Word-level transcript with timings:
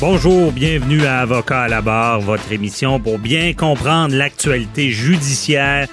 Bonjour, 0.00 0.50
bienvenue 0.50 1.04
à 1.04 1.20
Avocat 1.20 1.62
à 1.62 1.68
la 1.68 1.82
barre, 1.82 2.20
votre 2.20 2.50
émission 2.52 2.98
pour 2.98 3.18
bien 3.18 3.52
comprendre 3.52 4.14
l'actualité 4.14 4.90
judiciaire 4.90 5.88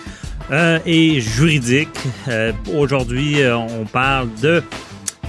euh, 0.50 0.80
et 0.86 1.20
juridique. 1.20 1.90
Euh, 2.30 2.54
Aujourd'hui, 2.74 3.42
euh, 3.42 3.58
on 3.58 3.84
parle 3.86 4.30
de... 4.42 4.64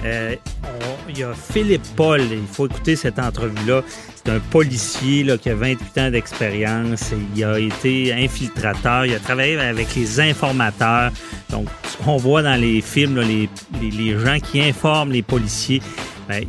on- 0.04 0.88
il 1.08 1.18
y 1.18 1.22
a 1.22 1.32
Philippe 1.32 1.86
Paul, 1.96 2.20
il 2.20 2.46
faut 2.46 2.66
écouter 2.66 2.94
cette 2.94 3.18
entrevue-là. 3.18 3.82
C'est 4.14 4.30
un 4.30 4.40
policier 4.40 5.26
qui 5.38 5.48
a 5.50 5.54
28 5.54 5.98
ans 5.98 6.10
d'expérience. 6.10 7.12
Il 7.34 7.44
a 7.44 7.58
été 7.58 8.12
infiltrateur. 8.12 9.06
Il 9.06 9.14
a 9.14 9.18
travaillé 9.18 9.58
avec 9.58 9.94
les 9.96 10.20
informateurs. 10.20 11.10
Donc, 11.50 11.66
qu'on 12.04 12.18
voit 12.18 12.42
dans 12.42 12.60
les 12.60 12.80
films, 12.82 13.20
les, 13.20 14.18
gens 14.18 14.38
qui 14.38 14.60
informent 14.60 15.12
les 15.12 15.22
policiers, 15.22 15.80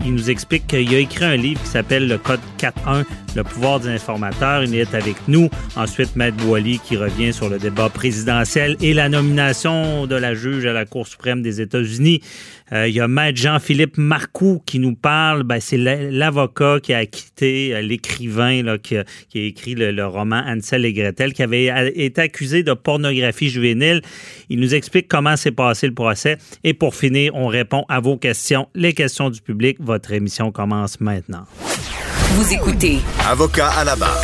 il 0.06 0.14
nous 0.14 0.30
explique 0.30 0.68
qu'il 0.68 0.94
a 0.94 1.00
écrit 1.00 1.26
un 1.26 1.36
livre 1.36 1.62
qui 1.62 1.68
s'appelle 1.68 2.08
Le 2.08 2.18
Code 2.18 2.40
4.1, 2.58 3.06
Le 3.36 3.44
pouvoir 3.44 3.80
des 3.80 3.90
informateurs. 3.90 4.63
Il 4.63 4.76
est 4.76 4.94
avec 4.96 5.16
nous. 5.27 5.49
Ensuite, 5.76 6.16
Maître 6.16 6.38
Boily 6.38 6.80
qui 6.80 6.98
revient 6.98 7.32
sur 7.32 7.48
le 7.49 7.60
débat 7.60 7.90
présidentiel 7.90 8.76
et 8.82 8.94
la 8.94 9.08
nomination 9.10 10.08
de 10.08 10.16
la 10.16 10.34
juge 10.34 10.66
à 10.66 10.74
la 10.74 10.86
Cour 10.86 11.08
suprême 11.08 11.41
des 11.41 11.62
États-Unis. 11.62 12.21
Euh, 12.71 12.88
il 12.88 12.94
y 12.96 12.99
a 12.99 13.08
Maître 13.08 13.40
Jean-Philippe 13.40 13.98
Marcoux 13.98 14.62
qui 14.66 14.80
nous 14.80 14.96
parle. 14.96 15.44
Ben, 15.44 15.60
c'est 15.60 15.77
la- 15.77 16.10
l'avocat 16.12 16.80
qui 16.82 16.94
a 16.94 17.05
quitté 17.05 17.74
euh, 17.76 17.82
l'écrivain 17.82 18.77
qui, 18.82 18.98
a, 18.98 19.04
écrit 19.36 19.76
le, 19.76 19.91
le 19.91 20.05
roman 20.05 20.43
Ansel 20.46 20.86
et 20.86 20.93
Gretel, 20.93 21.34
qui 21.34 21.43
avait 21.43 21.91
été 21.96 22.21
accusé 22.21 22.64
de 22.64 22.74
pornographie 22.74 23.49
juvénile. 23.49 24.02
Il 24.49 24.60
nous 24.60 24.76
explique 24.76 25.08
comment 25.08 25.36
s'est 25.38 25.52
passé 25.52 25.88
le 25.88 25.93
procès. 25.93 26.38
Et 26.64 26.74
pour 26.74 26.96
finir, 26.96 27.34
on 27.36 27.48
répond 27.48 27.86
à 27.90 27.99
vos 27.99 28.18
questions, 28.18 28.68
les 28.76 28.93
questions 28.93 29.30
du 29.30 29.41
public. 29.41 29.77
Votre 29.80 30.14
émission 30.14 30.52
commence 30.52 30.99
maintenant. 30.99 31.46
Vous 32.35 32.54
écoutez 32.54 32.99
Avocat 33.27 33.70
à 33.70 33.84
la 33.84 33.96
barre. 33.96 34.22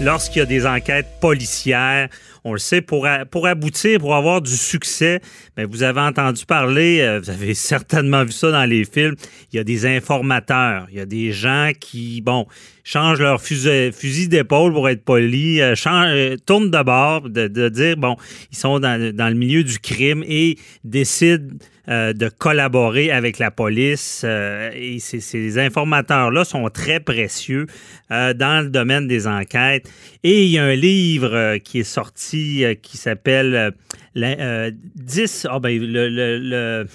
lorsqu'il 0.00 0.40
y 0.40 0.42
a 0.42 0.46
des 0.46 0.66
enquêtes 0.66 1.06
policières, 1.20 2.08
on 2.44 2.52
le 2.54 2.58
sait, 2.58 2.80
pour, 2.80 3.06
a- 3.06 3.24
pour 3.24 3.46
aboutir, 3.46 4.00
pour 4.00 4.16
avoir 4.16 4.40
du 4.42 4.56
succès, 4.56 5.20
ben, 5.56 5.66
vous 5.70 5.82
avez 5.84 6.00
entendu 6.00 6.44
parler, 6.44 7.00
euh, 7.00 7.20
vous 7.20 7.30
avez 7.30 7.54
certainement 7.72 8.24
vu 8.24 8.32
ça 8.32 8.50
dans 8.50 8.64
les 8.64 8.84
films, 8.84 9.14
il 9.52 9.56
y 9.56 9.58
a 9.60 9.64
des 9.64 9.86
informateurs, 9.86 10.86
il 10.90 10.96
y 10.96 11.00
a 11.00 11.06
des 11.06 11.30
gens 11.32 11.70
qui, 11.78 12.20
bon, 12.20 12.46
changent 12.82 13.20
leur 13.20 13.40
fusil, 13.40 13.92
fusil 13.92 14.28
d'épaule 14.28 14.72
pour 14.72 14.88
être 14.88 15.04
poli, 15.04 15.60
euh, 15.60 15.74
changent- 15.76 16.10
euh, 16.12 16.36
tournent 16.44 16.70
de 16.70 16.82
bord, 16.82 17.28
de, 17.28 17.46
de 17.46 17.68
dire, 17.68 17.96
bon, 17.96 18.16
ils 18.50 18.58
sont 18.58 18.80
dans, 18.80 19.14
dans 19.14 19.28
le 19.28 19.34
milieu 19.36 19.62
du 19.62 19.78
crime 19.78 20.24
et 20.26 20.58
décident 20.82 21.54
euh, 21.88 22.12
de 22.12 22.28
collaborer 22.28 23.10
avec 23.10 23.38
la 23.38 23.50
police. 23.50 24.22
euh, 24.24 24.70
et 24.74 24.98
ces, 25.00 25.58
informateurs-là 25.58 26.44
sont 26.44 26.68
très 26.70 27.00
précieux 27.00 27.66
euh, 28.10 28.34
dans 28.34 28.64
le 28.64 28.70
domaine 28.70 29.08
des 29.08 29.26
enquêtes. 29.26 29.90
Et 30.22 30.44
il 30.44 30.50
y 30.50 30.58
a 30.58 30.64
un 30.64 30.74
livre 30.74 31.34
euh, 31.34 31.58
qui 31.58 31.80
est 31.80 31.84
sorti 31.84 32.64
qui 32.82 32.96
s'appelle 32.96 33.74
la- 34.14 34.38
euh, 34.40 34.70
10. 34.96 35.46
Ah 35.50 35.58
ben, 35.60 35.78
le- 35.80 36.08
le- 36.08 36.38
le- 36.38 36.86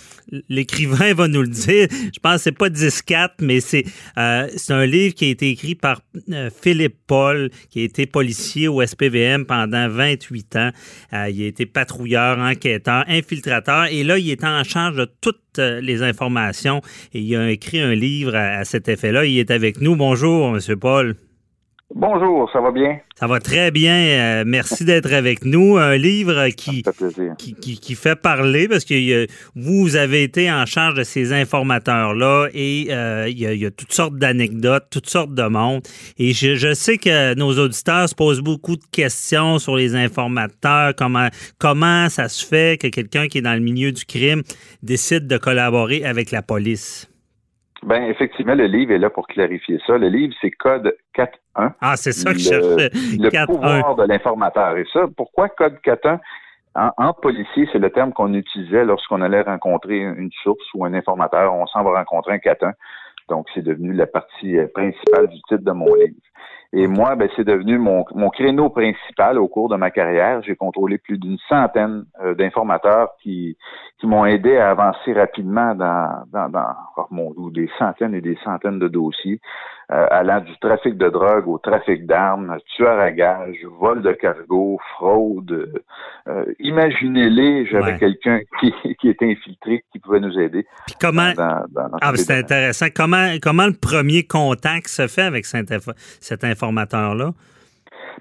l'écrivain 0.49 1.13
va 1.13 1.27
nous 1.27 1.41
le 1.41 1.47
dire. 1.47 1.87
Je 1.91 2.19
pense 2.19 2.35
que 2.37 2.41
c'est 2.43 2.51
pas 2.57 2.69
10-4, 2.69 3.35
mais 3.41 3.59
c'est 3.59 3.85
euh, 4.17 4.47
un 4.69 4.85
livre 4.85 5.13
qui 5.15 5.25
a 5.25 5.29
été 5.29 5.49
écrit 5.49 5.75
par 5.75 6.01
euh, 6.31 6.49
Philippe 6.61 6.95
Paul, 7.07 7.49
qui 7.69 7.81
a 7.81 7.83
été 7.83 8.05
policier 8.05 8.67
au 8.67 8.81
SPVM 8.85 9.45
pendant 9.45 9.87
28 9.89 10.55
ans. 10.57 10.71
Euh, 11.13 11.29
il 11.29 11.43
a 11.43 11.47
été 11.47 11.65
patrouilleur, 11.65 12.37
enquêteur, 12.39 13.03
infiltrateur. 13.07 13.85
Et 13.85 14.03
là, 14.03 14.17
il 14.17 14.29
est 14.29 14.43
en 14.43 14.63
charge 14.63 14.95
de 14.97 15.07
toutes 15.21 15.37
les 15.57 16.03
informations. 16.03 16.81
Et 17.13 17.19
il 17.21 17.35
a 17.35 17.49
écrit 17.49 17.79
un 17.79 17.95
livre 17.95 18.35
à, 18.35 18.59
à 18.59 18.65
cet 18.65 18.87
effet-là. 18.89 19.25
Il 19.25 19.39
est 19.39 19.49
avec 19.49 19.81
nous. 19.81 19.95
Bonjour, 19.95 20.51
Monsieur 20.51 20.75
Paul. 20.77 21.15
Bonjour, 21.95 22.49
ça 22.51 22.59
va 22.59 22.71
bien? 22.71 22.99
Ça 23.15 23.27
va 23.27 23.39
très 23.39 23.71
bien. 23.71 23.95
Euh, 23.95 24.43
merci 24.45 24.83
d'être 24.83 25.13
avec 25.13 25.45
nous. 25.45 25.77
Un 25.77 25.95
livre 25.95 26.49
qui, 26.49 26.83
fait 26.83 27.35
qui, 27.37 27.53
qui- 27.55 27.79
qui 27.79 27.95
fait 27.95 28.17
parler 28.19 28.67
parce 28.67 28.83
que 28.83 28.93
euh, 28.93 29.25
vous 29.55 29.95
avez 29.95 30.21
été 30.23 30.51
en 30.51 30.65
charge 30.65 30.95
de 30.95 31.03
ces 31.03 31.31
informateurs-là 31.31 32.49
et 32.53 32.87
euh, 32.89 33.29
il 33.29 33.39
y, 33.39 33.47
a, 33.47 33.53
il 33.53 33.61
y 33.61 33.65
a 33.65 33.71
toutes 33.71 33.93
sortes 33.93 34.17
d'anecdotes, 34.17 34.87
toutes 34.91 35.09
sortes 35.09 35.33
de 35.33 35.43
monde. 35.47 35.81
Et 36.19 36.33
je, 36.33 36.55
je 36.55 36.73
sais 36.73 36.97
que 36.97 37.33
nos 37.35 37.57
auditeurs 37.57 38.09
se 38.09 38.15
posent 38.15 38.41
beaucoup 38.41 38.75
de 38.75 38.83
questions 38.91 39.57
sur 39.57 39.77
les 39.77 39.95
informateurs, 39.95 40.93
comment, 40.93 41.29
comment 41.57 42.09
ça 42.09 42.27
se 42.27 42.45
fait 42.45 42.77
que 42.79 42.87
quelqu'un 42.87 43.27
qui 43.29 43.37
est 43.37 43.41
dans 43.41 43.53
le 43.55 43.61
milieu 43.61 43.93
du 43.93 44.03
crime 44.03 44.43
décide 44.83 45.25
de 45.25 45.37
collaborer 45.37 46.03
avec 46.03 46.31
la 46.31 46.41
police. 46.41 47.07
Ben, 47.87 48.03
effectivement, 48.03 48.53
le 48.53 48.65
livre 48.65 48.91
est 48.91 48.97
là 48.97 49.09
pour 49.09 49.27
clarifier 49.27 49.79
ça. 49.87 49.97
Le 49.97 50.09
livre, 50.09 50.33
c'est 50.41 50.51
Code 50.51 50.93
4.1. 51.15 51.71
Ah, 51.79 51.95
c'est 51.95 52.11
ça 52.11 52.33
que 52.33 52.37
je 52.37 52.53
le, 52.53 52.61
cherchais. 52.61 52.89
le 53.17 53.29
4-1. 53.29 53.45
pouvoir 53.45 53.95
de 53.95 54.03
l'informateur. 54.03 54.75
Et 54.75 54.85
ça, 54.91 55.05
pourquoi 55.15 55.47
Code 55.47 55.77
4.1? 55.85 56.19
En, 56.75 56.91
en 56.97 57.13
policier, 57.13 57.65
c'est 57.71 57.79
le 57.79 57.89
terme 57.89 58.11
qu'on 58.11 58.33
utilisait 58.33 58.83
lorsqu'on 58.83 59.21
allait 59.21 59.41
rencontrer 59.41 59.99
une 59.99 60.29
source 60.43 60.65
ou 60.73 60.83
un 60.83 60.93
informateur. 60.93 61.53
On 61.53 61.65
s'en 61.65 61.81
va 61.83 61.99
rencontrer 61.99 62.33
un 62.33 62.37
4.1. 62.39 62.73
Donc, 63.29 63.47
c'est 63.53 63.63
devenu 63.63 63.93
la 63.93 64.05
partie 64.05 64.57
euh, 64.57 64.67
principale 64.67 65.27
du 65.27 65.37
titre 65.47 65.63
de 65.63 65.71
mon 65.71 65.93
livre. 65.95 66.15
Et 66.73 66.87
moi, 66.87 67.15
ben, 67.15 67.29
c'est 67.35 67.45
devenu 67.45 67.77
mon, 67.77 68.03
mon 68.13 68.29
créneau 68.29 68.69
principal 68.69 69.37
au 69.39 69.47
cours 69.47 69.69
de 69.69 69.77
ma 69.77 69.89
carrière. 69.89 70.41
J'ai 70.43 70.55
contrôlé 70.55 70.97
plus 70.97 71.17
d'une 71.17 71.37
centaine 71.47 72.05
euh, 72.21 72.35
d'informateurs 72.35 73.11
qui, 73.21 73.57
qui 73.99 74.07
m'ont 74.07 74.25
aidé 74.25 74.57
à 74.57 74.71
avancer 74.71 75.13
rapidement 75.13 75.75
dans, 75.75 76.23
dans, 76.31 76.49
dans 76.49 76.73
oh 76.97 77.05
mon 77.09 77.31
des 77.49 77.69
centaines 77.79 78.13
et 78.13 78.21
des 78.21 78.37
centaines 78.43 78.79
de 78.79 78.87
dossiers, 78.89 79.39
allant 79.89 80.41
du 80.41 80.51
trafic 80.59 80.97
de 80.97 81.07
drogue 81.09 81.47
au 81.47 81.57
trafic 81.59 82.05
d'armes, 82.05 82.57
tueur 82.75 82.99
à 82.99 83.11
gage, 83.11 83.55
vol 83.79 84.01
de 84.01 84.11
cargo, 84.11 84.77
fraude. 84.95 85.81
Euh, 86.27 86.45
Imaginez-les, 86.59 87.65
j'avais 87.67 87.93
Ouais. 87.93 87.97
quelqu'un 87.97 88.39
qui, 88.59 88.73
qui 88.99 89.09
était 89.09 89.31
infiltré, 89.31 89.83
qui 89.91 89.99
pouvait 89.99 90.19
nous 90.19 90.37
aider. 90.37 90.65
Puis 90.87 90.95
comment, 90.99 91.31
Dans, 91.33 91.63
dans, 91.69 91.89
dans 91.89 91.97
Ah, 92.01 92.11
ces 92.15 92.23
c'est 92.23 92.37
intéressant. 92.39 92.87
Comment, 92.95 93.35
comment 93.41 93.65
le 93.67 93.73
premier 93.79 94.23
contact 94.23 94.87
se 94.87 95.07
fait 95.07 95.21
avec 95.23 95.45
cet, 95.45 95.71
info- 95.71 95.93
cet 96.19 96.43
informateur-là? 96.43 97.31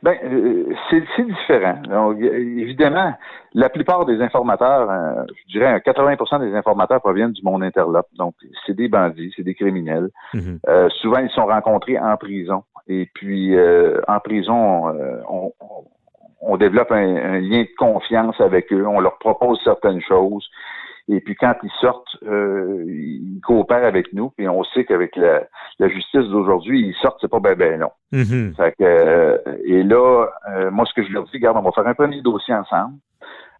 Ben, 0.02 0.16
euh, 0.24 0.74
c'est 0.90 1.02
différent. 1.24 1.78
Donc, 1.88 2.20
évidemment, 2.20 3.14
la 3.54 3.68
plupart 3.70 4.04
des 4.04 4.20
informateurs, 4.20 4.90
euh, 4.90 5.24
je 5.46 5.52
dirais 5.58 5.66
un 5.66 5.78
80% 5.78 6.38
des 6.40 6.54
informateurs 6.54 7.00
proviennent 7.00 7.32
du 7.32 7.42
monde 7.42 7.62
interlope. 7.62 8.06
Donc, 8.18 8.34
c'est 8.66 8.74
des 8.74 8.88
bandits, 8.88 9.32
c'est 9.36 9.42
des 9.42 9.54
criminels. 9.54 10.10
Mhm. 10.34 10.60
Euh, 10.68 10.88
souvent, 11.00 11.18
ils 11.20 11.30
sont 11.30 11.46
rencontrés 11.46 11.98
en 11.98 12.16
prison. 12.16 12.62
Et 12.88 13.08
puis, 13.14 13.56
euh, 13.56 14.00
en 14.06 14.20
prison, 14.20 14.88
euh, 14.88 15.20
on, 15.28 15.52
on- 15.60 15.84
on 16.48 16.56
développe 16.58 16.92
un, 16.92 17.16
un 17.16 17.40
lien 17.40 17.62
de 17.62 17.74
confiance 17.78 18.38
avec 18.40 18.70
eux. 18.72 18.86
On 18.86 19.00
leur 19.00 19.18
propose 19.18 19.58
certaines 19.64 20.02
choses. 20.02 20.46
Et 21.08 21.20
puis, 21.20 21.36
quand 21.36 21.54
ils 21.62 21.70
sortent, 21.80 22.16
euh, 22.24 22.82
ils 22.86 23.40
coopèrent 23.44 23.84
avec 23.84 24.12
nous. 24.12 24.30
Puis, 24.30 24.48
on 24.48 24.64
sait 24.64 24.84
qu'avec 24.84 25.14
la, 25.16 25.44
la 25.78 25.88
justice 25.88 26.26
d'aujourd'hui, 26.28 26.80
ils 26.80 26.94
sortent, 26.94 27.18
c'est 27.20 27.30
pas 27.30 27.38
ben 27.38 27.54
ben 27.56 27.78
long. 27.78 27.92
Mhm. 28.12 28.54
Fait 28.56 28.72
que, 28.72 28.84
euh, 28.84 29.38
et 29.64 29.82
là, 29.84 30.26
euh, 30.50 30.70
moi, 30.70 30.84
ce 30.84 30.94
que 30.94 31.06
je 31.06 31.12
leur 31.12 31.24
dis, 31.24 31.30
regarde, 31.34 31.56
on 31.58 31.62
va 31.62 31.70
faire 31.72 31.86
un 31.86 31.94
premier 31.94 32.22
dossier 32.22 32.54
ensemble 32.54 32.94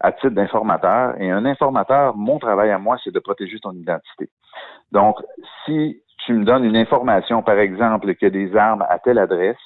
à 0.01 0.13
titre 0.13 0.31
d'informateur. 0.31 1.15
Et 1.21 1.31
un 1.31 1.45
informateur, 1.45 2.17
mon 2.17 2.39
travail 2.39 2.71
à 2.71 2.79
moi, 2.79 2.97
c'est 3.03 3.13
de 3.13 3.21
protéger 3.21 3.59
ton 3.61 3.73
identité. 3.73 4.29
Donc, 4.91 5.17
si 5.65 6.03
tu 6.25 6.33
me 6.33 6.45
donnes 6.45 6.65
une 6.65 6.77
information, 6.77 7.43
par 7.43 7.59
exemple, 7.59 8.13
qu'il 8.15 8.27
y 8.27 8.27
a 8.27 8.31
des 8.31 8.57
armes 8.57 8.85
à 8.89 8.99
telle 8.99 9.19
adresse, 9.19 9.57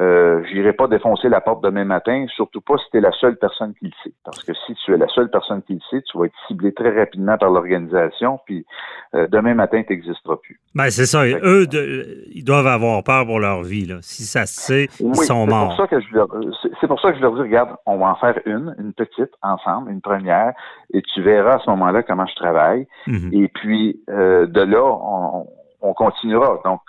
euh, 0.00 0.42
j'irai 0.50 0.72
pas 0.72 0.88
défoncer 0.88 1.28
la 1.28 1.40
porte 1.40 1.62
demain 1.62 1.84
matin, 1.84 2.26
surtout 2.34 2.60
pas 2.60 2.76
si 2.78 2.84
tu 2.90 2.98
es 2.98 3.00
la 3.00 3.12
seule 3.12 3.36
personne 3.36 3.74
qui 3.78 3.86
le 3.86 3.92
sait. 4.02 4.12
Parce 4.24 4.42
que 4.42 4.52
si 4.66 4.74
tu 4.74 4.92
es 4.92 4.96
la 4.96 5.06
seule 5.08 5.30
personne 5.30 5.62
qui 5.62 5.74
le 5.74 5.80
sait, 5.90 6.02
tu 6.02 6.18
vas 6.18 6.26
être 6.26 6.34
ciblé 6.48 6.72
très 6.74 6.90
rapidement 6.98 7.38
par 7.38 7.50
l'organisation, 7.50 8.40
puis 8.44 8.66
euh, 9.14 9.26
demain 9.28 9.54
matin, 9.54 9.82
tu 9.86 9.92
n'existeras 9.94 10.36
plus. 10.42 10.60
Ben, 10.74 10.90
c'est 10.90 11.06
ça. 11.06 11.24
Eux, 11.24 11.66
de- 11.68 12.24
ils 12.32 12.42
doivent 12.44 12.66
avoir 12.66 13.02
peur 13.04 13.24
pour 13.26 13.38
leur 13.38 13.62
vie. 13.62 13.86
Là. 13.86 13.96
Si 14.02 14.24
ça 14.24 14.46
se 14.46 14.60
sait, 14.60 14.84
ils 14.98 15.14
sont 15.14 15.22
c'est 15.22 15.32
pour 15.34 15.46
morts. 15.46 15.76
ça 15.76 15.86
que 15.86 16.00
je 16.00 16.12
leur, 16.14 16.28
c'est- 16.62 16.70
c'est 16.80 16.86
pour 16.88 17.00
ça 17.00 17.12
que 17.12 17.18
je 17.18 17.22
leur 17.22 17.34
dis, 17.34 17.42
regarde, 17.42 17.70
on 17.86 17.98
va 17.98 18.06
en 18.10 18.14
faire 18.16 18.38
une, 18.46 18.74
une 18.78 18.92
petite 18.92 19.30
ensemble, 19.42 19.90
une 19.92 20.00
première, 20.00 20.52
et 20.92 21.02
tu 21.02 21.22
verras 21.22 21.56
à 21.56 21.58
ce 21.60 21.70
moment-là 21.70 22.02
comment 22.02 22.26
je 22.26 22.34
travaille. 22.34 22.86
Mhm. 23.06 23.30
Et 23.32 23.48
puis 23.48 24.00
euh, 24.10 24.46
de 24.46 24.60
là, 24.62 24.82
on, 24.84 25.46
on 25.82 25.94
continuera. 25.94 26.60
Donc, 26.64 26.80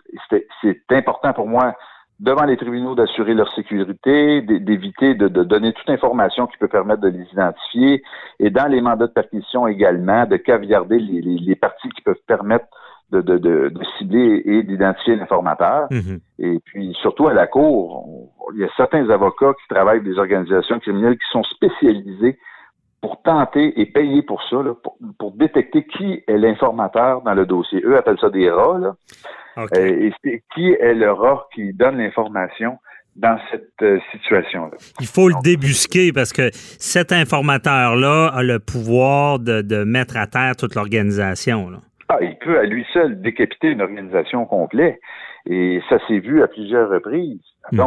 c'est 0.61 0.77
important 0.91 1.33
pour 1.33 1.47
moi 1.47 1.75
devant 2.19 2.45
les 2.45 2.57
tribunaux 2.57 2.95
d'assurer 2.95 3.33
leur 3.33 3.53
sécurité, 3.53 4.41
d'éviter 4.41 5.15
de, 5.15 5.27
donner 5.27 5.73
toute 5.73 5.89
information 5.89 6.47
qui 6.47 6.57
peut 6.57 6.67
permettre 6.67 7.01
de 7.01 7.09
les 7.09 7.25
identifier, 7.31 8.03
et 8.39 8.49
dans 8.49 8.67
les 8.67 8.81
mandats 8.81 9.07
de 9.07 9.11
perquisition 9.11 9.67
également, 9.67 10.25
de 10.25 10.37
caviarder 10.37 10.99
les, 10.99 11.21
les, 11.21 11.55
parties 11.55 11.89
qui 11.89 12.01
peuvent 12.01 12.15
permettre 12.27 12.65
de, 13.11 13.21
de, 13.21 13.71
cibler 13.97 14.41
et 14.45 14.63
d'identifier 14.63 15.15
l'informateur. 15.15 15.87
Mm-hmm. 15.89 16.19
Et 16.39 16.59
puis, 16.65 16.97
surtout 17.01 17.27
à 17.27 17.33
la 17.33 17.47
Cour, 17.47 18.07
il 18.53 18.61
y 18.61 18.63
a 18.63 18.69
certains 18.77 19.09
avocats 19.09 19.53
qui 19.53 19.67
travaillent 19.73 20.03
des 20.03 20.17
organisations 20.17 20.79
criminelles 20.79 21.17
qui 21.17 21.29
sont 21.31 21.43
spécialisés 21.43 22.37
pour 23.01 23.21
tenter 23.21 23.79
et 23.79 23.85
payer 23.85 24.21
pour 24.23 24.41
ça, 24.49 24.57
pour, 25.19 25.31
détecter 25.33 25.85
qui 25.85 26.23
est 26.27 26.37
l'informateur 26.37 27.21
dans 27.21 27.33
le 27.33 27.45
dossier. 27.45 27.81
Eux 27.83 27.97
appellent 27.97 28.19
ça 28.19 28.29
des 28.29 28.49
rats. 28.49 28.79
Là. 28.79 28.95
Euh, 29.57 29.65
et 29.77 30.11
c'est 30.23 30.43
qui 30.53 30.71
est 30.71 30.93
le 30.93 31.11
rat 31.11 31.47
qui 31.53 31.73
donne 31.73 31.97
l'information 31.97 32.77
dans 33.15 33.37
cette 33.49 33.81
euh, 33.81 33.99
situation-là. 34.11 34.77
Il 34.99 35.07
faut 35.07 35.29
le 35.29 35.35
débusquer 35.41 36.11
parce 36.11 36.33
que 36.33 36.49
cet 36.53 37.11
informateur-là 37.11 38.27
a 38.27 38.43
le 38.43 38.59
pouvoir 38.59 39.39
de, 39.39 39.83
mettre 39.83 40.17
à 40.17 40.27
terre 40.27 40.55
toute 40.57 40.75
l'organisation. 40.75 41.69
Ah, 42.09 42.17
il 42.21 42.37
peut 42.37 42.59
à 42.59 42.63
lui 42.63 42.85
seul 42.93 43.21
décapiter 43.21 43.69
une 43.69 43.81
organisation 43.81 44.45
complète. 44.45 44.99
Et 45.47 45.79
ça 45.89 45.99
s'est 46.07 46.19
vu 46.19 46.41
à 46.41 46.47
plusieurs 46.47 46.89
reprises. 46.89 47.39
Hmm. 47.71 47.77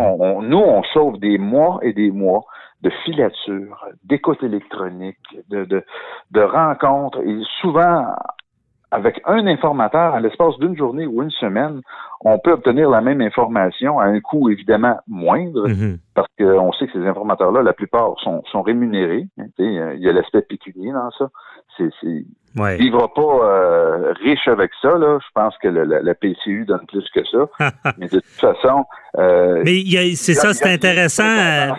nous, 0.43 0.59
on 0.59 0.83
sauve 0.85 1.19
des 1.19 1.39
mois 1.39 1.81
et 1.83 1.93
des 1.93 2.11
mois 2.11 2.45
de 2.83 2.91
filatures, 3.05 3.87
d'écoute 4.05 4.43
électronique, 4.43 5.19
de, 5.49 5.65
de, 5.65 5.85
de 6.31 6.41
rencontres, 6.41 7.21
et 7.25 7.41
souvent 7.61 8.15
avec 8.91 9.21
un 9.27 9.47
informateur, 9.47 10.15
à 10.15 10.21
l'espace 10.21 10.57
d'une 10.59 10.77
journée 10.77 11.07
ou 11.07 11.23
une 11.23 11.31
semaine, 11.31 11.83
on 12.25 12.39
peut 12.39 12.53
obtenir 12.53 12.91
la 12.91 13.01
même 13.01 13.21
information 13.21 13.99
à 13.99 14.07
un 14.07 14.21
coût 14.21 14.51
évidemment 14.51 14.99
moindre, 15.07 15.69
mhm. 15.69 15.99
parce 16.15 16.29
qu'on 16.39 16.73
sait 16.73 16.87
que 16.87 16.93
ces 16.93 17.07
informateurs-là, 17.07 17.63
la 17.63 17.73
plupart 17.73 18.15
sont, 18.23 18.43
sont 18.51 18.63
rémunérés. 18.63 19.27
Hein, 19.39 19.47
il 19.59 20.01
y 20.01 20.09
a 20.09 20.13
l'aspect 20.13 20.43
pécunier 20.43 20.93
dans 20.93 21.11
ça. 21.13 21.29
C'est, 21.77 21.91
Ouais. 22.57 22.79
Va 22.91 23.09
pas 23.15 23.23
euh, 23.23 24.13
riche 24.25 24.49
avec 24.49 24.71
ça. 24.81 24.97
Là. 24.97 25.19
Je 25.21 25.29
pense 25.35 25.55
que 25.63 25.69
la, 25.69 26.15
PCU 26.15 26.65
donne 26.67 26.85
plus 26.89 27.05
que 27.15 27.21
ça. 27.25 27.73
Mais 27.99 28.07
de 28.07 28.21
toute 28.21 28.25
façon. 28.25 28.85
Euh, 29.17 29.63
Mais 29.65 29.83
c'est 30.15 30.35
ça, 30.35 30.55
c'est 30.55 30.73
intéressant. 30.73 31.25
Euh, 31.25 31.73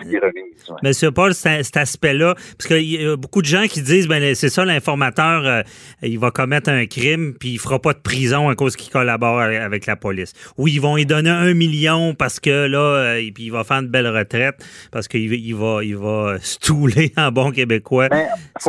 Monsieur 0.82 1.10
Paul, 1.10 1.34
cet 1.34 1.76
aspect-là. 1.76 2.34
Parce 2.34 2.66
qu'il 2.68 2.90
y 2.90 3.06
a 3.06 3.16
beaucoup 3.16 3.42
de 3.42 3.46
gens 3.46 3.64
qui 3.64 3.82
disent 3.82 4.08
ben 4.08 4.34
c'est 4.34 4.48
ça, 4.48 4.64
l'informateur, 4.64 5.64
il 6.02 6.18
va 6.18 6.30
commettre 6.30 6.70
un 6.70 6.86
crime, 6.86 7.34
puis 7.38 7.50
il 7.50 7.58
fera 7.58 7.78
pas 7.78 7.92
de 7.92 7.98
prison 7.98 8.48
à 8.48 8.54
cause 8.54 8.76
qu'il 8.76 8.92
collabore 8.92 9.40
avec 9.40 9.86
la 9.86 9.96
police. 9.96 10.29
Ou 10.58 10.68
ils 10.68 10.80
vont 10.80 10.96
lui 10.96 11.06
donner 11.06 11.30
un 11.30 11.54
million 11.54 12.14
parce 12.14 12.40
que 12.40 12.66
là, 12.66 13.16
et 13.18 13.32
puis 13.32 13.44
il 13.44 13.52
va 13.52 13.64
faire 13.64 13.78
une 13.78 13.88
belle 13.88 14.08
retraite 14.08 14.56
parce 14.92 15.08
qu'il 15.08 15.32
il 15.32 15.54
va, 15.54 15.82
il 15.82 15.96
va 15.96 16.38
stouler 16.40 17.12
en 17.16 17.30
bon 17.30 17.50
québécois 17.50 18.08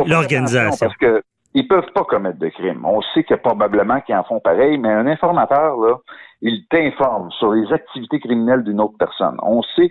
l'organisation. 0.06 0.86
Parce 0.86 0.96
que 0.96 1.22
ils 1.54 1.68
peuvent 1.68 1.92
pas 1.94 2.04
commettre 2.04 2.38
de 2.38 2.48
crime. 2.48 2.84
On 2.84 3.02
sait 3.14 3.24
que 3.24 3.34
probablement 3.34 4.00
qu'ils 4.00 4.14
en 4.14 4.24
font 4.24 4.40
pareil, 4.40 4.78
mais 4.78 4.88
un 4.88 5.06
informateur, 5.06 5.76
là, 5.76 5.96
il 6.40 6.64
t'informe 6.70 7.30
sur 7.32 7.52
les 7.52 7.70
activités 7.72 8.20
criminelles 8.20 8.64
d'une 8.64 8.80
autre 8.80 8.96
personne. 8.98 9.36
On 9.42 9.62
sait, 9.76 9.90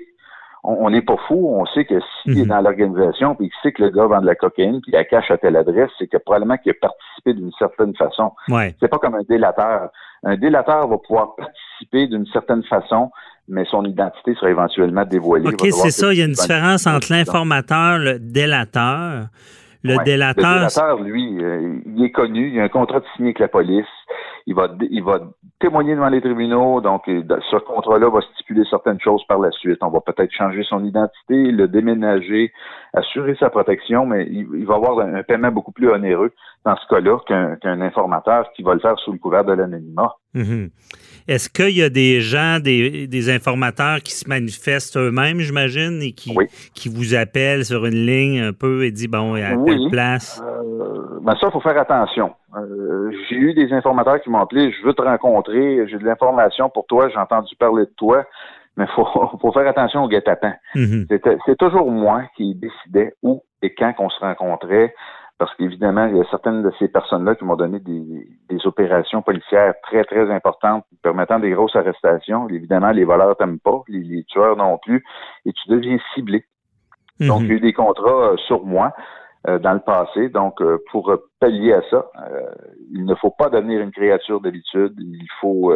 on 0.63 0.89
n'est 0.91 1.01
pas 1.01 1.17
fou, 1.27 1.49
on 1.49 1.65
sait 1.67 1.85
que 1.85 1.99
s'il 2.21 2.37
est 2.37 2.41
mhm. 2.43 2.49
dans 2.49 2.61
l'organisation, 2.61 3.35
puis 3.35 3.49
qu'il 3.49 3.57
sait 3.63 3.71
que 3.71 3.81
le 3.81 3.89
gars 3.89 4.05
vend 4.05 4.21
de 4.21 4.27
la 4.27 4.35
cocaïne, 4.35 4.79
puis 4.81 4.91
la 4.91 5.03
cache 5.03 5.31
à 5.31 5.37
telle 5.37 5.55
adresse, 5.55 5.89
c'est 5.97 6.07
que 6.07 6.17
probablement 6.17 6.57
qu'il 6.57 6.71
a 6.71 6.75
participé 6.79 7.33
d'une 7.33 7.51
certaine 7.57 7.95
façon. 7.95 8.31
Ouais. 8.47 8.75
C'est 8.79 8.87
pas 8.87 8.99
comme 8.99 9.15
un 9.15 9.23
délateur. 9.27 9.89
Un 10.23 10.37
délateur 10.37 10.87
va 10.87 10.97
pouvoir 10.99 11.35
participer 11.35 12.07
d'une 12.07 12.27
certaine 12.27 12.63
façon, 12.63 13.09
mais 13.47 13.65
son 13.65 13.83
identité 13.85 14.35
sera 14.35 14.51
éventuellement 14.51 15.03
dévoilée. 15.03 15.47
OK, 15.47 15.67
c'est 15.71 15.89
ça. 15.89 16.13
Il 16.13 16.19
y 16.19 16.21
a 16.21 16.25
une 16.25 16.33
différence 16.33 16.85
entre 16.85 17.11
l'informateur, 17.11 17.97
le 17.97 18.19
délateur. 18.19 19.27
Le 19.83 19.97
délateur. 20.03 20.45
Le 20.45 20.57
délateur, 20.59 20.99
lui, 21.01 21.43
euh, 21.43 21.79
il 21.87 22.03
est 22.05 22.11
connu, 22.11 22.51
il 22.53 22.59
a 22.59 22.63
un 22.65 22.69
contrat 22.69 22.99
de 22.99 23.05
signé 23.15 23.29
avec 23.29 23.39
la 23.39 23.47
police. 23.47 23.87
Il 24.47 24.55
va, 24.55 24.69
il 24.89 25.03
va 25.03 25.19
témoigner 25.59 25.93
devant 25.95 26.09
les 26.09 26.21
tribunaux. 26.21 26.81
Donc, 26.81 27.03
ce 27.05 27.57
contrat-là 27.57 28.09
va 28.09 28.21
stipuler 28.33 28.63
certaines 28.69 28.99
choses 28.99 29.23
par 29.27 29.39
la 29.39 29.51
suite. 29.51 29.79
On 29.81 29.89
va 29.89 30.01
peut-être 30.01 30.31
changer 30.31 30.63
son 30.63 30.83
identité, 30.83 31.51
le 31.51 31.67
déménager, 31.67 32.51
assurer 32.93 33.35
sa 33.39 33.49
protection, 33.49 34.05
mais 34.05 34.27
il, 34.29 34.65
va 34.65 34.75
avoir 34.75 34.99
un, 34.99 35.23
paiement 35.23 35.51
beaucoup 35.51 35.71
plus 35.71 35.89
onéreux 35.89 36.31
dans 36.65 36.75
ce 36.75 36.88
cas-là 36.88 37.17
qu'un 37.61 37.81
informateur 37.81 38.51
qui 38.55 38.63
va 38.63 38.73
le 38.73 38.79
faire 38.79 38.97
sous 38.99 39.11
le 39.11 39.19
couvert 39.19 39.45
de 39.45 39.53
l'anonymat. 39.53 40.15
Mm-hmm. 40.35 40.69
Est-ce 41.27 41.50
qu'il 41.50 41.77
y 41.77 41.83
a 41.83 41.89
des 41.89 42.21
gens, 42.21 42.59
des, 42.59 43.29
informateurs 43.29 44.00
qui 44.00 44.13
se 44.13 44.27
manifestent 44.27 44.97
eux-mêmes, 44.97 45.39
j'imagine, 45.39 46.01
et 46.01 46.12
qui, 46.12 46.35
qui 46.73 46.89
vous 46.89 47.15
appellent 47.15 47.65
sur 47.65 47.85
une 47.85 48.06
ligne 48.06 48.41
un 48.41 48.53
peu 48.53 48.83
et 48.85 48.91
disent, 48.91 49.09
bon, 49.09 49.35
à 49.35 49.56
telle 49.65 49.89
place? 49.89 50.41
Euh, 50.44 51.19
ben 51.21 51.35
ça, 51.35 51.47
il 51.47 51.51
faut 51.51 51.62
faire 51.62 51.77
attention. 51.77 52.33
Euh, 52.57 53.12
j'ai 53.29 53.35
eu 53.35 53.53
des 53.53 53.71
informateurs 53.73 54.21
qui 54.21 54.29
m'ont 54.29 54.39
appelé, 54.39 54.71
je 54.71 54.85
veux 54.85 54.94
te 54.94 55.01
rencontrer, 55.01 55.88
j'ai 55.88 55.97
de 55.97 56.03
l'information 56.03 56.69
pour 56.69 56.85
toi, 56.88 57.09
j'ai 57.09 57.18
entendu 57.18 57.56
parler 57.56 57.85
de 57.85 57.94
toi, 57.95 58.25
mais 58.75 58.85
il 58.85 58.94
faut, 58.95 59.06
faut 59.41 59.51
faire 59.51 59.68
attention 59.68 60.03
au 60.03 60.07
guet-apens. 60.07 60.56
Mm-hmm. 60.75 61.39
C'est 61.45 61.57
toujours 61.57 61.91
moi 61.91 62.23
qui 62.35 62.56
décidais 62.56 63.13
où 63.21 63.44
et 63.62 63.73
quand 63.73 63.94
qu'on 63.94 64.09
se 64.09 64.19
rencontrait 64.19 64.94
parce 65.41 65.55
qu'évidemment, 65.55 66.05
il 66.05 66.17
y 66.17 66.19
a 66.19 66.23
certaines 66.29 66.61
de 66.61 66.71
ces 66.77 66.88
personnes-là 66.88 67.33
qui 67.33 67.45
m'ont 67.45 67.55
donné 67.55 67.79
des, 67.79 68.65
opérations 68.65 69.23
policières 69.23 69.73
très, 69.81 70.03
très 70.03 70.29
importantes 70.29 70.85
permettant 71.01 71.39
des 71.39 71.49
grosses 71.49 71.75
arrestations. 71.75 72.47
Évidemment, 72.47 72.91
les 72.91 73.05
voleurs 73.05 73.35
t'aiment 73.35 73.57
pas, 73.57 73.81
les, 73.88 74.23
tueurs 74.25 74.55
non 74.55 74.77
plus, 74.77 75.03
et 75.47 75.51
tu 75.51 75.67
deviens 75.67 75.97
ciblé. 76.13 76.45
Mhm. 77.19 77.27
Donc, 77.27 77.41
il 77.41 77.47
y 77.47 77.51
a 77.53 77.55
eu 77.55 77.59
des 77.59 77.73
contrats 77.73 78.33
euh, 78.33 78.38
sur 78.45 78.63
moi 78.63 78.93
dans 79.47 79.73
le 79.73 79.79
passé. 79.79 80.29
Donc, 80.29 80.61
euh, 80.61 80.77
pour 80.91 81.11
pallier 81.39 81.73
à 81.73 81.81
ça, 81.89 82.05
il 82.91 83.05
ne 83.05 83.15
faut 83.15 83.31
pas 83.31 83.49
devenir 83.49 83.81
une 83.81 83.91
créature 83.91 84.39
d'habitude. 84.41 84.93
Il 84.97 85.27
faut 85.39 85.73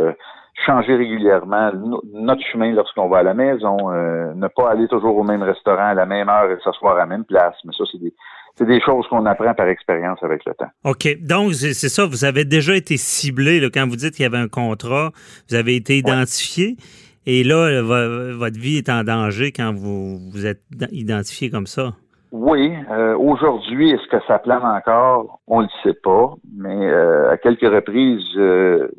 changer 0.65 0.95
régulièrement 0.95 1.71
notre 2.13 2.43
chemin 2.51 2.71
lorsqu'on 2.71 3.09
va 3.09 3.19
à 3.19 3.23
la 3.23 3.33
maison, 3.33 3.89
ne 3.89 4.47
pas 4.47 4.69
aller 4.69 4.87
toujours 4.87 5.17
au 5.17 5.23
même 5.23 5.43
restaurant 5.43 5.87
à 5.87 5.93
la 5.93 6.05
même 6.05 6.29
heure 6.29 6.51
et 6.51 6.57
s'asseoir 6.63 6.95
à 6.95 6.99
la 6.99 7.05
même 7.05 7.25
place. 7.25 7.55
Mais 7.65 7.73
ça, 7.73 7.83
c'est 7.91 7.99
des 7.99 8.13
c'est 8.57 8.65
des 8.65 8.79
choses 8.81 9.05
qu'on 9.09 9.25
apprend 9.25 9.53
par 9.53 9.67
expérience 9.67 10.19
avec 10.21 10.45
le 10.45 10.53
temps. 10.53 10.69
OK. 10.85 11.17
Donc, 11.21 11.53
c'est 11.53 11.73
ça, 11.73 12.05
vous 12.05 12.23
avez 12.23 12.45
déjà 12.45 12.75
été 12.75 12.97
ciblé 12.97 13.59
là, 13.59 13.67
quand 13.73 13.87
vous 13.87 13.97
dites 13.97 14.15
qu'il 14.15 14.23
y 14.23 14.25
avait 14.25 14.37
un 14.37 14.47
contrat, 14.47 15.11
vous 15.49 15.55
avez 15.55 15.75
été 15.75 15.97
identifié. 15.97 16.77
Et 17.25 17.43
là, 17.43 17.81
votre 17.81 18.59
vie 18.59 18.77
est 18.77 18.89
en 18.89 19.03
danger 19.03 19.51
quand 19.51 19.73
vous 19.73 20.19
vous 20.31 20.45
êtes 20.45 20.61
identifié 20.91 21.49
comme 21.49 21.67
ça. 21.67 21.93
Oui. 22.37 22.75
Euh, 22.91 23.17
aujourd'hui, 23.17 23.91
est-ce 23.91 24.07
que 24.07 24.21
ça 24.27 24.39
plane 24.39 24.63
encore? 24.63 25.39
On 25.47 25.61
ne 25.61 25.67
le 25.67 25.69
sait 25.83 25.97
pas. 26.03 26.33
Mais 26.53 26.91
euh, 26.91 27.31
à 27.31 27.37
quelques 27.37 27.61
reprises, 27.61 28.35
euh, 28.35 28.89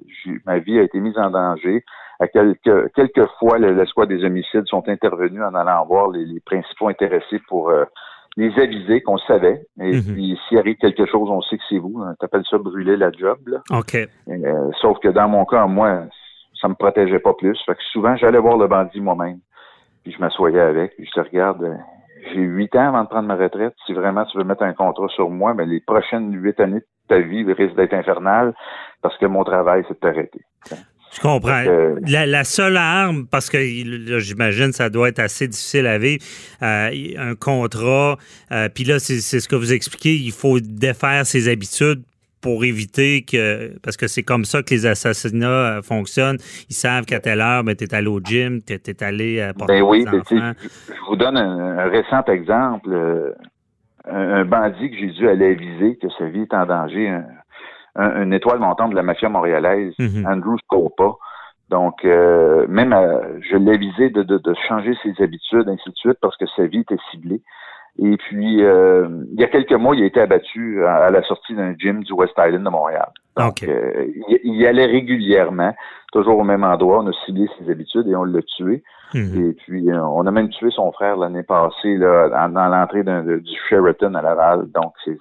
ma 0.46 0.58
vie 0.58 0.78
a 0.78 0.82
été 0.82 0.98
mise 1.00 1.18
en 1.18 1.30
danger. 1.30 1.84
À 2.18 2.28
quelques, 2.28 2.92
quelques 2.94 3.28
fois, 3.38 3.58
l'escouade 3.58 4.08
des 4.08 4.24
homicides 4.24 4.66
sont 4.66 4.88
intervenus 4.88 5.42
en 5.42 5.54
allant 5.54 5.84
voir 5.84 6.10
les, 6.10 6.24
les 6.24 6.40
principaux 6.40 6.88
intéressés 6.88 7.40
pour 7.46 7.70
les 8.36 8.58
aviser 8.58 9.00
qu'on 9.00 9.18
savait. 9.18 9.66
Et 9.80 9.96
mhm. 9.96 10.14
puis, 10.14 10.38
s'il 10.48 10.58
arrive 10.58 10.76
quelque 10.76 11.06
chose, 11.06 11.28
on 11.30 11.40
sait 11.42 11.56
que 11.56 11.62
c'est 11.68 11.78
vous. 11.78 12.02
T'appelles 12.20 12.44
ça 12.48 12.58
brûler 12.58 12.96
la 12.96 13.10
job. 13.10 13.38
Là. 13.46 13.62
OK. 13.70 13.96
Euh, 13.96 14.70
sauf 14.80 14.98
que 15.00 15.08
dans 15.08 15.28
mon 15.28 15.44
cas, 15.44 15.66
moi, 15.66 16.04
ça 16.60 16.68
me 16.68 16.74
protégeait 16.74 17.18
pas 17.18 17.34
plus. 17.34 17.58
Fait 17.64 17.74
que 17.74 17.82
souvent, 17.92 18.16
j'allais 18.16 18.38
voir 18.38 18.56
le 18.58 18.66
bandit 18.66 19.00
moi-même. 19.00 19.40
Puis 20.02 20.12
je 20.12 20.20
m'assoyais 20.20 20.60
avec. 20.60 20.96
Puis 20.96 21.06
je 21.06 21.20
te 21.20 21.26
regarde. 21.26 21.78
J'ai 22.36 22.42
huit 22.42 22.74
ans 22.76 22.88
avant 22.88 23.04
de 23.04 23.08
prendre 23.08 23.28
ma 23.28 23.36
retraite. 23.36 23.74
Si 23.86 23.94
vraiment 23.94 24.26
tu 24.26 24.36
veux 24.36 24.44
mettre 24.44 24.62
un 24.62 24.74
contrat 24.74 25.08
sur 25.08 25.30
moi, 25.30 25.54
mais 25.54 25.64
les 25.64 25.80
prochaines 25.80 26.32
huit 26.34 26.60
années 26.60 26.80
de 26.80 26.86
ta 27.08 27.18
vie 27.18 27.50
risquent 27.50 27.76
d'être 27.76 27.94
infernales 27.94 28.54
parce 29.00 29.16
que 29.16 29.26
mon 29.26 29.42
travail, 29.42 29.84
c'est 29.88 29.94
de 29.94 30.00
t'arrêter. 30.00 30.40
Je 31.12 31.20
comprends. 31.20 31.62
La, 32.06 32.44
seule 32.44 32.76
arme, 32.76 33.26
parce 33.26 33.48
que 33.48 33.58
j'imagine 34.18 34.72
ça 34.72 34.90
doit 34.90 35.08
être 35.08 35.20
assez 35.20 35.48
difficile 35.48 35.86
à 35.86 35.96
vivre, 35.96 36.22
euh, 36.62 36.90
un 37.16 37.34
contrat, 37.34 38.16
euh, 38.52 38.68
puis 38.68 38.84
là, 38.84 38.98
c'est 38.98 39.20
ce 39.20 39.48
que 39.48 39.56
vous 39.56 39.72
expliquez, 39.72 40.14
il 40.14 40.32
faut 40.32 40.60
défaire 40.60 41.24
ses 41.24 41.48
habitudes 41.48 42.02
pour 42.40 42.64
éviter 42.64 43.22
que, 43.22 43.76
parce 43.82 43.96
que 43.96 44.06
c'est 44.06 44.22
comme 44.22 44.44
ça 44.44 44.62
que 44.62 44.70
les 44.70 44.86
assassinats 44.86 45.78
euh, 45.78 45.82
fonctionnent. 45.82 46.38
Ils 46.68 46.74
savent 46.74 47.04
qu'à 47.04 47.20
telle 47.20 47.40
heure, 47.40 47.64
ben, 47.64 47.74
tu 47.74 47.84
es 47.84 47.94
allé 47.94 48.08
au 48.08 48.20
gym, 48.20 48.60
tu 48.62 48.72
es, 48.72 49.02
allé 49.02 49.50
porter 49.58 49.80
ben 49.80 49.82
oui, 49.82 50.04
ben, 50.04 50.22
Je 50.30 51.08
vous 51.08 51.16
donne 51.16 51.36
un, 51.36 51.88
récent 51.88 52.22
exemple. 52.24 53.34
Un, 54.08 54.44
bandit 54.44 54.90
que 54.90 54.96
j'ai 54.96 55.10
dû 55.12 55.28
aller 55.28 55.54
viser, 55.54 55.96
que 55.96 56.08
sa 56.18 56.26
vie 56.26 56.42
est 56.42 56.54
en 56.54 56.66
danger, 56.66 57.20
une 57.96 58.32
étoile 58.32 58.60
montante 58.60 58.90
de 58.90 58.96
la 58.96 59.02
mafia 59.02 59.28
montréalaise, 59.28 59.94
mhm. 59.98 60.26
Andrew 60.26 60.56
Scopa. 60.58 61.16
Donc, 61.68 62.04
euh, 62.04 62.66
même 62.68 62.92
euh, 62.92 63.40
je 63.40 63.56
l'ai 63.56 63.76
visé 63.76 64.10
de, 64.10 64.22
de, 64.22 64.54
changer 64.68 64.94
ses 65.02 65.20
habitudes, 65.22 65.68
ainsi 65.68 65.90
de 65.90 65.96
suite, 65.96 66.18
parce 66.20 66.36
que 66.36 66.46
sa 66.54 66.66
vie 66.66 66.80
était 66.80 66.96
ciblée. 67.10 67.42
Et 67.98 68.16
puis, 68.18 68.62
euh, 68.62 69.08
il 69.32 69.40
y 69.40 69.44
a 69.44 69.48
quelques 69.48 69.72
mois, 69.72 69.96
il 69.96 70.02
a 70.02 70.06
été 70.06 70.20
abattu 70.20 70.84
à, 70.84 71.10
la 71.10 71.22
sortie 71.22 71.54
d'un 71.54 71.74
gym 71.78 72.04
du 72.04 72.12
West 72.12 72.34
Island 72.36 72.64
de 72.64 72.68
Montréal. 72.68 73.08
Donc, 73.38 73.62
euh, 73.62 74.06
il, 74.44 74.54
y 74.54 74.66
allait 74.66 74.86
régulièrement, 74.86 75.74
toujours 76.12 76.38
au 76.38 76.44
même 76.44 76.64
endroit. 76.64 77.02
On 77.02 77.06
a 77.08 77.12
ciblé 77.24 77.46
ses 77.58 77.70
habitudes 77.70 78.06
et 78.06 78.14
on 78.14 78.24
l'a 78.24 78.42
tué. 78.42 78.82
Mhm. 79.14 79.48
Et 79.48 79.52
puis, 79.54 79.90
euh, 79.90 80.02
on 80.02 80.26
a 80.26 80.30
même 80.30 80.50
tué 80.50 80.70
son 80.70 80.92
frère 80.92 81.16
l'année 81.16 81.42
passée 81.42 81.96
là, 81.96 82.48
dans, 82.48 82.68
l'entrée 82.68 83.02
du 83.02 83.56
Sheraton 83.68 84.14
à 84.14 84.22
Laval. 84.22 84.66
Donc, 84.74 84.92
c'est, 85.04 85.18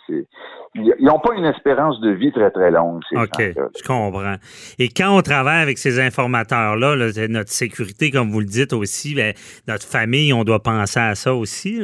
ils 0.73 0.93
n'ont 0.99 1.19
pas 1.19 1.33
une 1.35 1.45
espérance 1.45 2.01
de 2.01 2.09
vie 2.09 2.33
très, 2.33 2.51
très 2.51 2.71
longue. 2.71 3.01
Ces 3.09 3.17
OK, 3.17 3.53
je 3.77 3.87
comprends. 3.87 4.35
Et 4.79 4.89
quand 4.89 5.17
on 5.17 5.21
travaille 5.21 5.61
avec 5.61 5.77
ces 5.77 6.01
informateurs-là, 6.01 6.95
notre 7.29 7.51
sécurité, 7.51 8.11
comme 8.11 8.31
vous 8.31 8.41
le 8.41 8.45
dites 8.45 8.73
aussi, 8.73 9.15
ben, 9.15 9.33
notre 9.67 9.85
famille, 9.85 10.33
on 10.33 10.43
doit 10.43 10.61
penser 10.61 10.99
à 10.99 11.15
ça 11.15 11.33
aussi. 11.33 11.81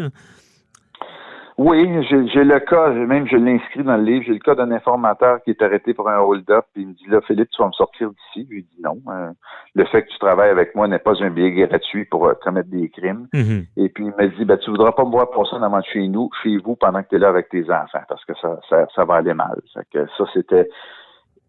Oui, 1.63 1.87
j'ai 2.07 2.43
le 2.43 2.59
cas, 2.59 2.89
même 2.89 3.27
je 3.27 3.35
l'ai 3.35 3.51
inscrit 3.51 3.83
dans 3.83 3.95
le 3.95 4.01
livre, 4.01 4.23
j'ai 4.25 4.33
le 4.33 4.39
cas 4.39 4.55
d'un 4.55 4.71
informateur 4.71 5.43
qui 5.43 5.51
est 5.51 5.61
arrêté 5.61 5.93
pour 5.93 6.09
un 6.09 6.17
hold-up, 6.17 6.65
il 6.75 6.87
me 6.87 6.93
dit 6.93 7.05
là, 7.07 7.21
Philippe, 7.21 7.51
tu 7.51 7.61
vas 7.61 7.67
me 7.67 7.73
sortir 7.73 8.09
d'ici. 8.09 8.47
Je 8.49 8.55
lui 8.55 8.63
dis 8.63 8.81
non. 8.81 8.97
Euh, 9.09 9.29
le 9.75 9.85
fait 9.85 10.01
que 10.01 10.09
tu 10.09 10.17
travailles 10.17 10.49
avec 10.49 10.73
moi 10.73 10.87
n'est 10.87 10.97
pas 10.97 11.21
un 11.21 11.29
billet 11.29 11.51
gratuit 11.51 12.05
pour 12.05 12.25
euh, 12.25 12.33
commettre 12.43 12.69
des 12.71 12.89
crimes. 12.89 13.27
Mm-hmm. 13.31 13.65
Et 13.77 13.89
puis 13.89 14.05
il 14.05 14.13
m'a 14.17 14.25
dit 14.25 14.43
ben, 14.43 14.57
tu 14.57 14.71
voudras 14.71 14.93
pas 14.93 15.05
me 15.05 15.11
voir 15.11 15.29
pour 15.29 15.47
ça 15.47 15.59
dans 15.59 15.81
chez 15.83 16.07
nous, 16.07 16.31
chez 16.41 16.57
vous, 16.57 16.75
pendant 16.75 17.03
que 17.03 17.09
tu 17.09 17.17
es 17.17 17.19
là 17.19 17.29
avec 17.29 17.49
tes 17.49 17.69
enfants, 17.69 18.01
parce 18.09 18.25
que 18.25 18.33
ça, 18.41 18.59
ça, 18.67 18.87
ça 18.95 19.05
va 19.05 19.17
aller 19.17 19.35
mal. 19.35 19.61
que 19.93 20.07
ça, 20.17 20.23
c'était 20.33 20.67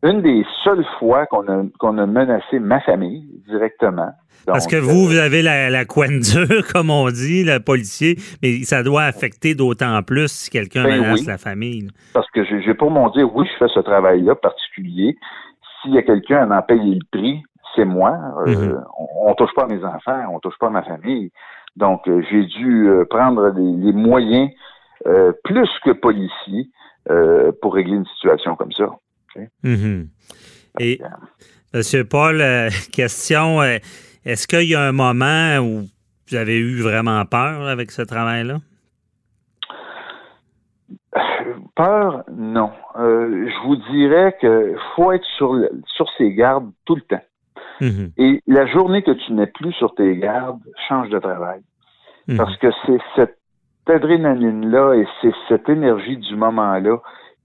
une 0.03 0.21
des 0.21 0.45
seules 0.65 0.85
fois 0.99 1.27
qu'on 1.27 1.47
a, 1.49 1.63
qu'on 1.79 1.99
a 1.99 2.07
menacé 2.07 2.59
ma 2.59 2.81
famille 2.81 3.25
directement. 3.47 4.11
Parce 4.47 4.67
que 4.67 4.77
vous, 4.77 5.07
vous 5.07 5.19
avez 5.19 5.43
la, 5.43 5.71
la 5.71 5.85
dure, 5.85 6.67
comme 6.73 6.91
on 6.91 7.09
dit, 7.11 7.45
le 7.45 7.61
policier, 7.61 8.17
mais 8.43 8.65
ça 8.65 8.83
doit 8.83 9.03
affecter 9.03 9.55
d'autant 9.55 10.03
plus 10.03 10.33
si 10.33 10.51
quelqu'un 10.51 10.83
ben 10.83 11.01
menace 11.01 11.27
la 11.27 11.39
famille. 11.39 11.89
Parce 12.13 12.29
que 12.31 12.45
j'ai 12.45 12.75
pour 12.75 12.91
mon 12.91 13.09
dire, 13.11 13.33
oui, 13.35 13.47
je 13.53 13.65
fais 13.65 13.73
ce 13.73 13.81
travail-là 13.81 14.35
particulier. 14.35 15.17
S'il 15.81 15.95
y 15.95 15.99
a 15.99 16.03
quelqu'un 16.03 16.51
à 16.51 16.59
en 16.59 16.63
payer 16.63 16.97
le 16.97 17.19
prix, 17.19 17.43
c'est 17.77 17.85
moi. 17.85 18.19
Euh, 18.47 18.51
mhm. 18.51 18.85
on, 19.21 19.31
ne 19.31 19.35
touche 19.35 19.55
pas 19.55 19.65
à 19.65 19.67
mes 19.67 19.85
enfants, 19.85 20.25
on 20.33 20.41
touche 20.41 20.59
pas 20.59 20.69
à 20.69 20.71
ma 20.71 20.83
famille. 20.83 21.31
Donc, 21.77 22.07
euh, 22.09 22.23
j'ai 22.31 22.45
dû 22.45 22.89
euh, 22.89 23.05
prendre 23.09 23.49
les, 23.57 23.93
moyens 23.93 24.51
plus 25.43 25.69
que 25.85 25.91
policiers 25.91 26.69
pour 27.61 27.75
régler 27.75 27.97
une 27.97 28.07
situation 28.07 28.55
comme 28.55 28.71
ça. 28.71 28.87
Mhm. 29.63 30.09
Et, 30.81 31.01
Monsieur 31.75 32.05
Paul, 32.05 32.41
euh, 32.41 32.69
question, 32.93 33.63
euh, 33.63 33.79
est-ce 34.25 34.47
qu'il 34.47 34.69
y 34.69 34.75
a 34.75 34.83
un 34.83 34.93
moment 34.93 35.59
où 35.59 35.85
vous 36.29 36.37
avez 36.37 36.59
eu 36.59 36.81
vraiment 36.83 37.25
peur 37.25 37.67
avec 37.67 37.91
ce 37.91 38.03
travail-là? 38.03 38.59
Peur, 41.75 42.25
non. 42.31 42.71
Euh, 42.99 43.49
je 43.49 43.67
vous 43.67 43.77
dirais 43.91 44.37
qu'il 44.39 44.77
faut 44.95 45.13
être 45.13 45.25
sur, 45.37 45.59
sur 45.87 46.07
ses 46.19 46.35
gardes 46.35 46.71
tout 46.85 46.97
le 46.97 47.03
temps. 47.03 47.25
Mhm. 47.81 48.13
Et 48.19 48.43
la 48.47 48.67
journée 48.67 49.03
que 49.03 49.11
tu 49.11 49.33
n'es 49.33 49.47
plus 49.47 49.73
sur 49.73 49.95
tes 49.95 50.17
gardes, 50.17 50.61
change 50.89 51.09
de 51.09 51.19
travail. 51.19 51.61
Mhm. 52.29 52.37
Parce 52.37 52.57
que 52.59 52.69
c'est 52.87 52.99
cette 53.17 53.39
adrénaline-là 53.87 54.95
et 54.95 55.07
c'est 55.21 55.33
cette 55.49 55.69
énergie 55.69 56.19
du 56.19 56.37
moment-là 56.37 56.99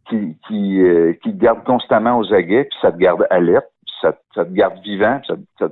qui, 0.09 0.37
qui, 0.47 0.81
euh, 0.81 1.13
qui 1.23 1.31
te 1.33 1.41
garde 1.41 1.63
constamment 1.63 2.17
aux 2.17 2.33
aguets, 2.33 2.65
puis 2.65 2.79
ça 2.81 2.91
te 2.91 2.97
garde 2.97 3.25
alerte, 3.29 3.67
puis 3.85 3.95
ça, 4.01 4.13
ça 4.33 4.45
te 4.45 4.51
garde 4.51 4.79
vivant, 4.83 5.19
puis 5.19 5.37
ça, 5.59 5.67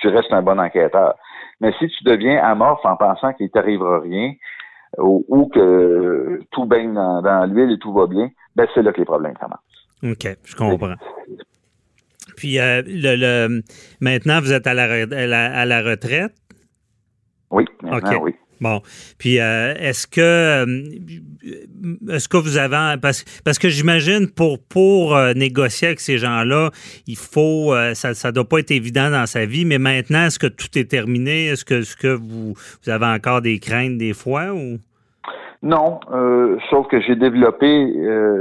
tu, 0.00 0.08
restes 0.08 0.32
un 0.32 0.42
bon 0.42 0.58
enquêteur. 0.58 1.14
Mais 1.60 1.72
si 1.78 1.88
tu 1.88 2.04
deviens 2.04 2.42
amorphe 2.42 2.84
en 2.84 2.96
pensant 2.96 3.32
qu'il 3.32 3.50
t'arrivera 3.50 4.00
rien, 4.00 4.32
ou, 4.98 5.48
que 5.54 6.40
tout 6.50 6.64
baigne 6.64 6.94
dans, 6.94 7.48
l'huile 7.48 7.72
et 7.72 7.78
tout 7.78 7.92
va 7.92 8.06
bien, 8.06 8.28
ben 8.56 8.66
c'est 8.74 8.82
là 8.82 8.92
que 8.92 8.98
les 8.98 9.04
problèmes 9.04 9.34
commencent. 9.34 9.58
OK, 10.02 10.36
je 10.44 10.56
comprends. 10.56 10.94
Puis 12.36 12.58
euh, 12.58 12.82
le, 12.86 13.16
le, 13.16 13.62
maintenant, 14.00 14.40
vous 14.40 14.52
êtes 14.52 14.66
à 14.66 14.74
la, 14.74 14.84
à 14.84 15.64
la, 15.64 15.82
retraite? 15.82 16.32
Oui, 17.50 17.66
maintenant, 17.82 18.22
oui. 18.22 18.34
Bon, 18.60 18.82
puis 19.18 19.40
euh, 19.40 19.72
est-ce 19.78 20.06
que 20.06 20.20
euh, 20.20 20.66
est-ce 22.10 22.28
que 22.28 22.36
vous 22.36 22.58
avez 22.58 23.00
parce, 23.00 23.24
parce 23.42 23.58
que 23.58 23.70
j'imagine 23.70 24.28
pour 24.28 24.58
pour 24.68 25.16
euh, 25.16 25.32
négocier 25.32 25.88
avec 25.88 26.00
ces 26.00 26.18
gens-là, 26.18 26.70
il 27.06 27.16
faut 27.16 27.74
ça 27.94 28.12
ça 28.12 28.32
doit 28.32 28.44
pas 28.44 28.58
être 28.58 28.70
évident 28.70 29.10
dans 29.10 29.24
sa 29.24 29.46
vie, 29.46 29.64
mais 29.64 29.78
maintenant 29.78 30.26
est-ce 30.26 30.38
que 30.38 30.46
tout 30.46 30.76
est 30.76 30.90
terminé? 30.90 31.46
Est-ce 31.46 31.64
que 31.64 31.80
ce 31.82 31.96
que 31.96 32.08
vous 32.08 32.52
vous 32.52 32.90
avez 32.90 33.06
encore 33.06 33.40
des 33.40 33.58
craintes 33.58 33.96
des 33.96 34.12
fois 34.12 34.52
ou? 34.52 34.76
Non, 35.62 36.00
sauf 36.70 36.86
que 36.88 37.00
j'ai 37.00 37.16
développé 37.16 37.66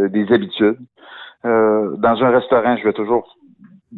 des 0.09 0.25
habitudes. 0.33 0.77
dans 1.43 2.17
un 2.23 2.29
restaurant, 2.29 2.77
je 2.77 2.83
vais 2.83 2.93
toujours 2.93 3.37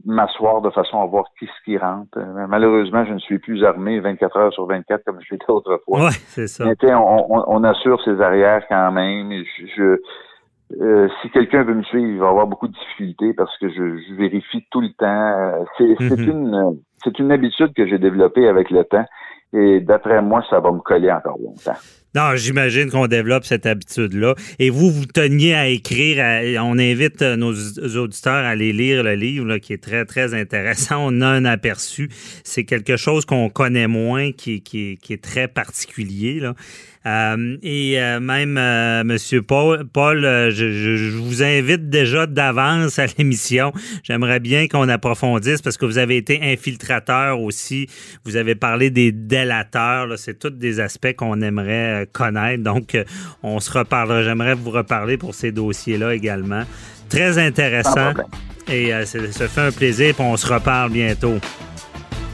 m'asseour 0.06 0.62
de 0.62 0.70
façon 0.70 1.02
à 1.02 1.06
voir 1.06 1.26
qui 1.38 1.46
ce 1.46 1.66
qui 1.66 1.78
rentre. 1.78 2.18
Euh, 2.18 2.48
malheureusement, 2.48 3.06
je 3.06 3.14
ne 3.14 3.20
suis 3.20 3.40
plus 3.40 3.64
armé 3.64 4.00
24 4.00 4.38
heures 4.38 4.54
sur 4.54 4.66
24 4.66 5.04
comme 5.04 5.20
je 5.22 5.34
l'étais 5.34 5.50
autrefois. 5.50 6.08
Oui, 6.08 6.12
c'est 6.28 6.48
ça. 6.48 6.66
on, 6.84 7.64
assure 7.64 8.02
ses 8.04 8.22
arrières 8.22 8.64
quand 8.70 8.92
même. 8.92 9.32
Je, 9.76 10.00
euh, 10.80 11.10
si 11.22 11.30
quelqu'un 11.32 11.64
veut 11.64 11.76
me 11.76 11.84
suivre, 11.84 12.08
il 12.08 12.20
va 12.20 12.30
avoir 12.30 12.48
beaucoup 12.48 12.68
de 12.68 12.74
difficultés 12.74 13.34
parce 13.34 13.56
que 13.58 13.70
je, 13.70 14.16
vérifie 14.16 14.66
tout 14.72 14.82
le 14.82 14.94
temps. 14.98 15.06
Euh, 15.06 15.64
c'est 15.78 16.00
mm-hmm. 16.00 16.30
une 16.30 16.80
c'est 17.04 17.20
une 17.20 17.32
habitude 17.32 17.74
que 17.74 17.88
j'ai 17.88 17.98
développée 17.98 18.48
avec 18.48 18.70
le 18.70 18.84
temps 18.84 19.06
et 19.54 19.82
d'après 19.82 20.22
moi, 20.22 20.44
ça 20.50 20.60
va 20.60 20.72
me 20.72 20.80
coller 20.80 21.12
encore 21.12 21.38
longtemps. 21.38 21.80
Non, 22.14 22.36
j'imagine 22.36 22.92
qu'on 22.92 23.08
développe 23.08 23.46
cette 23.46 23.66
habitude-là. 23.66 24.36
Et 24.60 24.70
vous, 24.70 24.92
vous 24.92 25.06
teniez 25.06 25.56
à 25.56 25.68
écrire. 25.68 26.18
on 26.62 26.78
invite 26.78 27.22
euh, 27.22 27.38
nos 27.38 27.54
auditeurs 27.98 28.34
à 28.34 28.50
aller 28.50 28.74
lire 28.74 29.04
le 29.04 29.16
livre, 29.16 29.58
qui 29.58 29.72
est 29.72 29.82
très, 29.82 30.04
très 30.06 30.34
intéressant. 30.34 31.06
On 31.08 31.22
a 31.22 31.28
un 31.28 31.46
aperçu. 31.46 32.10
C'est 32.44 32.66
quelque 32.66 32.98
chose 32.98 33.26
qu'on 33.26 33.50
connaît 33.50 33.88
moins, 33.88 34.34
qui, 34.34 34.62
qui, 34.62 34.98
qui 35.02 35.14
est 35.14 35.24
très 35.24 35.48
particulier. 35.48 36.40
Là. 36.42 36.54
Euh, 37.06 37.58
et 37.64 38.00
euh, 38.00 38.20
même, 38.20 38.58
euh, 38.60 39.04
Monsieur 39.04 39.42
Paul, 39.42 39.86
Paul 39.92 40.22
je, 40.22 41.18
vous 41.18 41.42
invite 41.42 41.90
déjà 41.90 42.28
d'avance 42.28 43.00
à 43.00 43.06
l'émission. 43.18 43.72
J'aimerais 44.04 44.40
bien 44.40 44.68
qu'on 44.68 44.88
approfondisse 44.88 45.62
parce 45.62 45.78
que 45.78 45.86
vous 45.86 45.98
avez 45.98 46.18
été 46.18 46.40
infiltrateur 46.44 47.42
aussi. 47.42 47.88
Vous 48.24 48.36
avez 48.36 48.56
parlé 48.56 48.92
des 48.92 49.12
délateurs. 49.12 50.08
C'est 50.18 50.38
tous 50.38 50.52
des 50.52 50.80
aspects 50.80 51.16
qu'on 51.16 51.42
aimerait 51.42 52.08
connaître. 52.12 52.64
Donc, 52.64 52.98
on 53.42 53.60
se 53.60 53.72
reparlera. 53.72 54.24
J'aimerais 54.24 54.54
vous 54.54 54.72
reparler 54.72 55.18
pour 55.18 55.34
ces 55.34 55.52
dossiers-là 55.52 56.14
également. 56.14 56.64
Très 57.10 57.38
intéressant. 57.38 58.14
Et 58.72 58.92
ça 59.06 59.48
fait 59.48 59.62
un 59.62 59.72
plaisir. 59.72 60.16
on 60.20 60.38
se 60.38 60.54
reparle 60.54 60.92
bientôt. 60.92 61.38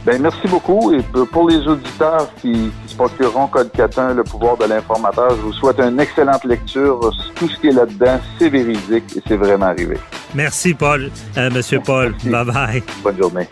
Ben, 0.06 0.22
merci 0.22 0.48
beaucoup. 0.48 0.94
Et 0.94 1.02
pour 1.32 1.50
les 1.50 1.68
auditeurs 1.68 2.34
qui, 2.42 2.72
Code 2.98 3.70
4.1, 3.76 4.16
le 4.16 4.24
pouvoir 4.24 4.58
de 4.58 4.66
l'informateur, 4.66 5.30
je 5.32 5.42
vous 5.42 5.54
souhaite 5.54 5.80
une 5.80 6.00
excellente 6.00 6.44
lecture. 6.44 7.00
Tout 7.36 7.48
ce 7.48 7.60
qui 7.60 7.68
est 7.68 7.72
là-dedans, 7.72 8.20
c'est 8.40 8.50
véridique 8.50 9.16
et 9.16 9.22
c'est 9.28 9.38
vraiment 9.38 9.68
arrivé. 9.68 9.98
Merci, 10.34 10.74
Paul. 10.74 11.12
Euh, 11.38 11.50
Monsieur 11.52 11.80
Paul. 11.80 12.16
Bye 12.26 12.46
bye. 12.46 12.84
Bonne 13.04 13.18
journée. 13.18 13.48